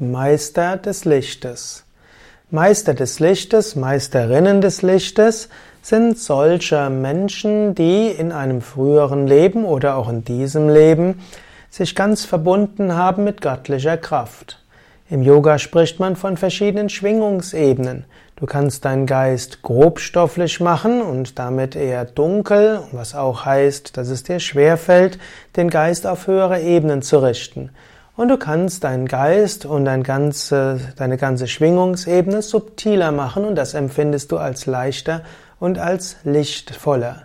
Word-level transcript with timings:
Meister 0.00 0.78
des 0.78 1.04
Lichtes. 1.04 1.84
Meister 2.50 2.94
des 2.94 3.20
Lichtes, 3.20 3.76
Meisterinnen 3.76 4.62
des 4.62 4.80
Lichtes 4.80 5.50
sind 5.82 6.18
solche 6.18 6.88
Menschen, 6.88 7.74
die 7.74 8.06
in 8.06 8.32
einem 8.32 8.62
früheren 8.62 9.26
Leben 9.26 9.66
oder 9.66 9.96
auch 9.96 10.08
in 10.08 10.24
diesem 10.24 10.70
Leben 10.70 11.20
sich 11.68 11.94
ganz 11.94 12.24
verbunden 12.24 12.94
haben 12.94 13.24
mit 13.24 13.42
göttlicher 13.42 13.98
Kraft. 13.98 14.62
Im 15.10 15.22
Yoga 15.22 15.58
spricht 15.58 16.00
man 16.00 16.16
von 16.16 16.38
verschiedenen 16.38 16.88
Schwingungsebenen. 16.88 18.06
Du 18.36 18.46
kannst 18.46 18.86
deinen 18.86 19.04
Geist 19.04 19.60
grobstofflich 19.60 20.60
machen 20.60 21.02
und 21.02 21.38
damit 21.38 21.76
eher 21.76 22.06
dunkel, 22.06 22.80
was 22.92 23.14
auch 23.14 23.44
heißt, 23.44 23.98
dass 23.98 24.08
es 24.08 24.22
dir 24.22 24.40
schwerfällt, 24.40 25.18
den 25.56 25.68
Geist 25.68 26.06
auf 26.06 26.26
höhere 26.26 26.62
Ebenen 26.62 27.02
zu 27.02 27.18
richten. 27.18 27.68
Und 28.20 28.28
du 28.28 28.36
kannst 28.36 28.84
deinen 28.84 29.08
Geist 29.08 29.64
und 29.64 29.86
dein 29.86 30.02
ganze, 30.02 30.78
deine 30.96 31.16
ganze 31.16 31.46
Schwingungsebene 31.46 32.42
subtiler 32.42 33.12
machen 33.12 33.46
und 33.46 33.54
das 33.54 33.72
empfindest 33.72 34.30
du 34.30 34.36
als 34.36 34.66
leichter 34.66 35.22
und 35.58 35.78
als 35.78 36.16
lichtvoller. 36.24 37.22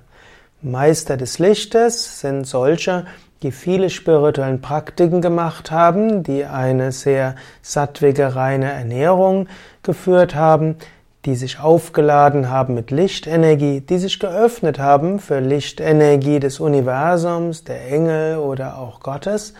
Meister 0.61 1.17
des 1.17 1.37
Lichtes 1.37 2.21
sind 2.21 2.47
solche, 2.47 3.03
die 3.43 3.51
viele 3.51 3.89
spirituellen 3.89 4.61
Praktiken 4.61 5.19
gemacht 5.19 5.69
haben, 5.69 6.23
die 6.23 6.45
eine 6.45 6.93
sehr 6.93 7.35
sattwige, 7.61 8.37
reine 8.37 8.71
Ernährung 8.71 9.49
geführt 9.83 10.33
haben, 10.33 10.77
die 11.25 11.35
sich 11.35 11.59
aufgeladen 11.59 12.49
haben 12.49 12.73
mit 12.73 12.89
Lichtenergie, 12.89 13.81
die 13.81 13.97
sich 13.97 14.17
geöffnet 14.17 14.79
haben 14.79 15.19
für 15.19 15.41
Lichtenergie 15.41 16.39
des 16.39 16.61
Universums, 16.61 17.65
der 17.65 17.91
Engel 17.91 18.37
oder 18.37 18.77
auch 18.77 19.01
Gottes 19.01 19.55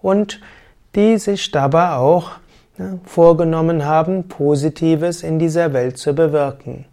und 0.00 0.38
die 0.96 1.18
sich 1.18 1.50
dabei 1.50 1.92
auch 1.92 2.32
ja, 2.78 2.98
vorgenommen 3.04 3.84
haben, 3.84 4.28
Positives 4.28 5.22
in 5.22 5.38
dieser 5.38 5.72
Welt 5.72 5.98
zu 5.98 6.14
bewirken. 6.14 6.86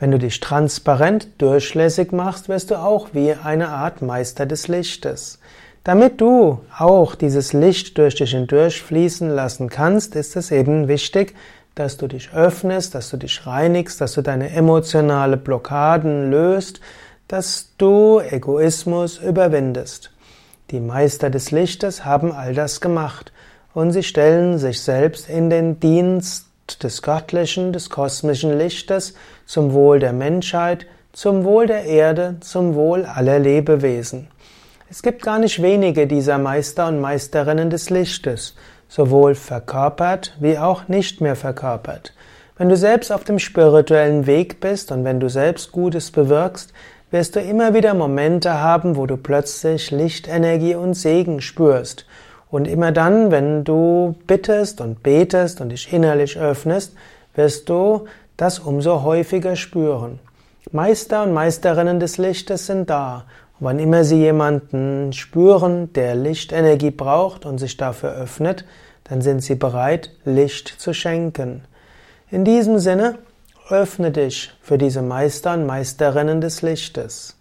Wenn 0.00 0.10
du 0.10 0.18
dich 0.18 0.40
transparent 0.40 1.28
durchlässig 1.38 2.12
machst, 2.12 2.48
wirst 2.48 2.70
du 2.70 2.76
auch 2.76 3.08
wie 3.12 3.32
eine 3.32 3.68
Art 3.68 4.02
Meister 4.02 4.46
des 4.46 4.68
Lichtes. 4.68 5.38
Damit 5.82 6.20
du 6.20 6.60
auch 6.76 7.14
dieses 7.14 7.52
Licht 7.52 7.96
durch 7.98 8.14
dich 8.16 8.32
hindurch 8.32 8.82
fließen 8.82 9.30
lassen 9.30 9.68
kannst, 9.68 10.14
ist 10.14 10.36
es 10.36 10.50
eben 10.50 10.86
wichtig, 10.86 11.34
dass 11.74 11.96
du 11.96 12.08
dich 12.08 12.32
öffnest, 12.32 12.94
dass 12.94 13.10
du 13.10 13.16
dich 13.16 13.46
reinigst, 13.46 14.00
dass 14.00 14.14
du 14.14 14.22
deine 14.22 14.50
emotionale 14.50 15.36
Blockaden 15.36 16.30
löst, 16.30 16.80
dass 17.28 17.72
du 17.78 18.20
Egoismus 18.20 19.18
überwindest. 19.18 20.10
Die 20.70 20.80
Meister 20.80 21.30
des 21.30 21.50
Lichtes 21.50 22.04
haben 22.04 22.30
all 22.30 22.52
das 22.52 22.82
gemacht 22.82 23.32
und 23.72 23.92
sie 23.92 24.02
stellen 24.02 24.58
sich 24.58 24.82
selbst 24.82 25.26
in 25.30 25.48
den 25.48 25.80
Dienst 25.80 26.44
des 26.82 27.00
göttlichen, 27.00 27.72
des 27.72 27.88
kosmischen 27.88 28.58
Lichtes 28.58 29.14
zum 29.46 29.72
Wohl 29.72 29.98
der 29.98 30.12
Menschheit, 30.12 30.84
zum 31.14 31.44
Wohl 31.44 31.66
der 31.66 31.84
Erde, 31.84 32.36
zum 32.40 32.74
Wohl 32.74 33.06
aller 33.06 33.38
Lebewesen. 33.38 34.28
Es 34.90 35.02
gibt 35.02 35.22
gar 35.22 35.38
nicht 35.38 35.62
wenige 35.62 36.06
dieser 36.06 36.36
Meister 36.36 36.88
und 36.88 37.00
Meisterinnen 37.00 37.70
des 37.70 37.88
Lichtes, 37.88 38.54
sowohl 38.88 39.34
verkörpert 39.34 40.36
wie 40.38 40.58
auch 40.58 40.86
nicht 40.86 41.22
mehr 41.22 41.36
verkörpert. 41.36 42.12
Wenn 42.58 42.68
du 42.68 42.76
selbst 42.76 43.10
auf 43.10 43.24
dem 43.24 43.38
spirituellen 43.38 44.26
Weg 44.26 44.60
bist 44.60 44.92
und 44.92 45.04
wenn 45.04 45.18
du 45.18 45.30
selbst 45.30 45.72
Gutes 45.72 46.10
bewirkst, 46.10 46.74
wirst 47.10 47.36
du 47.36 47.40
immer 47.40 47.74
wieder 47.74 47.94
Momente 47.94 48.60
haben, 48.60 48.96
wo 48.96 49.06
du 49.06 49.16
plötzlich 49.16 49.90
Lichtenergie 49.90 50.74
und 50.74 50.94
Segen 50.94 51.40
spürst. 51.40 52.06
Und 52.50 52.66
immer 52.66 52.92
dann, 52.92 53.30
wenn 53.30 53.64
du 53.64 54.14
bittest 54.26 54.80
und 54.80 55.02
betest 55.02 55.60
und 55.60 55.70
dich 55.70 55.92
innerlich 55.92 56.38
öffnest, 56.38 56.94
wirst 57.34 57.68
du 57.68 58.06
das 58.36 58.58
umso 58.58 59.02
häufiger 59.02 59.56
spüren. 59.56 60.18
Meister 60.72 61.22
und 61.22 61.32
Meisterinnen 61.32 62.00
des 62.00 62.18
Lichtes 62.18 62.66
sind 62.66 62.90
da. 62.90 63.24
Und 63.58 63.66
wann 63.66 63.78
immer 63.78 64.04
sie 64.04 64.18
jemanden 64.18 65.12
spüren, 65.12 65.92
der 65.94 66.14
Lichtenergie 66.14 66.90
braucht 66.90 67.46
und 67.46 67.58
sich 67.58 67.76
dafür 67.76 68.12
öffnet, 68.12 68.64
dann 69.04 69.22
sind 69.22 69.40
sie 69.42 69.54
bereit, 69.54 70.10
Licht 70.24 70.68
zu 70.68 70.92
schenken. 70.92 71.64
In 72.30 72.44
diesem 72.44 72.78
Sinne, 72.78 73.18
öffne 73.70 74.10
dich 74.10 74.50
für 74.62 74.78
diese 74.78 75.02
Meister 75.02 75.54
und 75.54 75.66
Meisterinnen 75.66 76.40
des 76.40 76.62
Lichtes. 76.62 77.36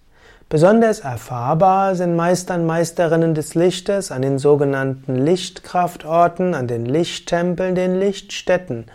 Besonders 0.50 1.02
erfahrbar 1.02 1.96
sind 1.96 2.16
Meister 2.16 2.56
und 2.56 2.66
Meisterinnen 2.66 3.34
des 3.34 3.54
Lichtes 3.54 4.12
an 4.12 4.22
den 4.22 4.40
sogenannten 4.40 5.16
Lichtkraftorten, 5.16 6.54
an 6.54 6.68
den 6.68 6.86
Lichttempeln, 6.86 7.76
den 7.76 8.00
Lichtstätten. 8.00 8.86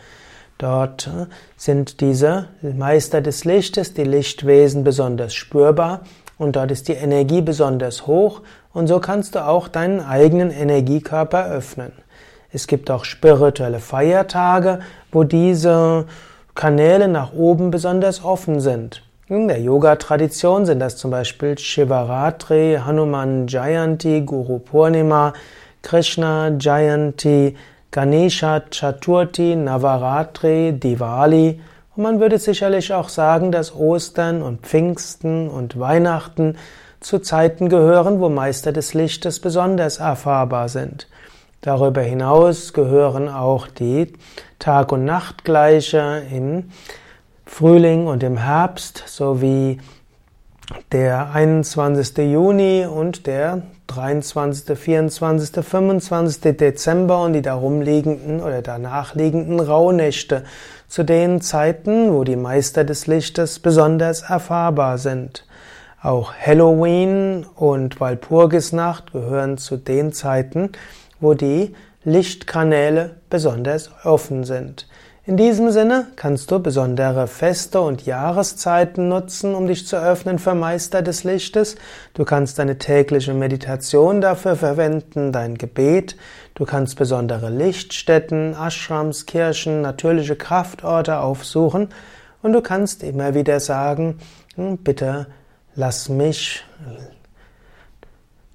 Dort 0.57 1.11
sind 1.57 2.01
diese 2.01 2.49
Meister 2.63 3.21
des 3.21 3.45
Lichtes, 3.45 3.93
die 3.95 4.05
Lichtwesen 4.05 4.85
besonders 4.85 5.35
spürbar 5.35 6.03
und 6.39 6.57
dort 6.57 6.71
ist 6.71 6.89
die 6.89 6.95
Energie 6.95 7.43
besonders 7.43 8.07
hoch 8.07 8.43
und 8.73 8.87
so 8.87 8.99
kannst 8.99 9.35
du 9.35 9.47
auch 9.47 9.69
deinen 9.69 10.01
eigenen 10.01 10.51
Energiekörper 10.51 11.51
öffnen. 11.51 11.93
Es 12.51 12.67
gibt 12.67 12.91
auch 12.91 13.05
spirituelle 13.05 13.81
Feiertage, 13.81 14.81
wo 15.11 15.25
diese 15.25 16.07
Kanäle 16.55 17.09
nach 17.09 17.33
oben 17.33 17.71
besonders 17.71 18.23
offen 18.25 18.61
sind. 18.61 19.03
In 19.27 19.49
der 19.49 19.61
Yoga-Tradition 19.61 20.67
sind 20.67 20.81
das 20.81 20.99
zum 20.99 21.11
Beispiel 21.11 21.57
Shivaratri, 21.57 22.79
Hanuman 22.85 23.47
Jayanti, 23.47 24.21
Guru 24.21 24.59
Purnima, 24.59 25.33
Krishna 25.81 26.51
Jayanti, 26.59 27.57
Ganesha 27.91 28.61
Chaturthi, 28.71 29.57
Navaratri, 29.57 30.73
Diwali. 30.73 31.61
Und 31.97 32.03
man 32.03 32.21
würde 32.21 32.39
sicherlich 32.39 32.93
auch 32.93 33.09
sagen, 33.09 33.51
dass 33.51 33.75
Ostern 33.75 34.43
und 34.43 34.61
Pfingsten 34.61 35.49
und 35.49 35.81
Weihnachten 35.81 36.57
zu 37.01 37.19
Zeiten 37.19 37.71
gehören, 37.71 38.21
wo 38.21 38.29
Meister 38.29 38.73
des 38.73 38.93
Lichtes 38.93 39.41
besonders 39.41 39.99
erfahrbar 39.99 40.69
sind. 40.69 41.07
Darüber 41.63 42.03
hinaus 42.03 42.73
gehören 42.73 43.29
auch 43.29 43.69
die 43.69 44.13
Tag- 44.59 44.91
und 44.91 45.05
Nachtgleiche 45.05 46.25
im 46.29 46.73
Frühling 47.47 48.09
und 48.09 48.25
im 48.25 48.37
Herbst 48.37 49.05
sowie 49.07 49.79
der 50.91 51.31
21. 51.31 52.19
Juni 52.33 52.85
und 52.85 53.29
der 53.29 53.63
23., 53.87 54.77
24., 54.77 55.65
25. 55.65 56.57
Dezember 56.57 57.23
und 57.23 57.35
die 57.35 57.43
darum 57.43 57.81
liegenden 57.81 58.41
oder 58.41 58.61
danach 58.61 59.15
liegenden 59.15 59.61
Rauhnächte 59.61 60.43
zu 60.89 61.05
den 61.05 61.41
Zeiten, 61.41 62.13
wo 62.13 62.25
die 62.25 62.35
Meister 62.35 62.83
des 62.83 63.07
Lichtes 63.07 63.61
besonders 63.61 64.23
erfahrbar 64.23 64.99
sind. 64.99 65.47
Auch 66.03 66.33
Halloween 66.35 67.47
und 67.55 68.01
Walpurgisnacht 68.01 69.13
gehören 69.13 69.59
zu 69.59 69.77
den 69.77 70.13
Zeiten, 70.13 70.73
wo 71.23 71.33
die 71.33 71.75
Lichtkanäle 72.05 73.17
besonders 73.31 73.91
offen 74.05 74.45
sind. 74.45 74.87
In 75.25 75.37
diesem 75.37 75.71
Sinne 75.71 76.09
kannst 76.17 76.51
du 76.51 76.59
besondere 76.59 77.29
Feste 77.29 77.81
und 77.81 78.05
Jahreszeiten 78.05 79.09
nutzen, 79.09 79.55
um 79.55 79.69
dich 79.69 79.87
zu 79.87 79.97
öffnen 79.97 80.41
für 80.41 80.57
Meister 80.57 81.01
des 81.01 81.23
Lichtes. 81.23 81.77
Du 82.13 82.25
kannst 82.25 82.59
deine 82.59 82.77
tägliche 82.79 83.33
Meditation 83.33 84.21
dafür 84.21 84.57
verwenden, 84.57 85.31
dein 85.31 85.57
Gebet. 85.57 86.17
Du 86.57 86.65
kannst 86.65 86.97
besondere 86.97 87.51
Lichtstätten, 87.51 88.57
Ashrams, 88.61 89.27
Kirchen, 89.27 89.81
natürliche 89.81 90.35
Kraftorte 90.35 91.19
aufsuchen. 91.19 91.91
Und 92.43 92.53
du 92.53 92.61
kannst 92.61 93.05
immer 93.05 93.33
wieder 93.35 93.61
sagen, 93.61 94.19
hm, 94.57 94.79
bitte 94.79 95.29
lass 95.77 96.09
mich 96.09 96.65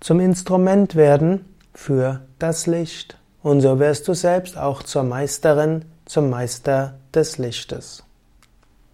zum 0.01 0.19
Instrument 0.19 0.95
werden 0.95 1.45
für 1.77 2.21
das 2.39 2.65
Licht. 2.65 3.19
Und 3.43 3.61
so 3.61 3.79
wirst 3.79 4.07
du 4.07 4.15
selbst 4.15 4.57
auch 4.57 4.81
zur 4.81 5.03
Meisterin, 5.03 5.85
zum 6.06 6.29
Meister 6.29 6.97
des 7.13 7.38
Lichtes. 7.38 8.03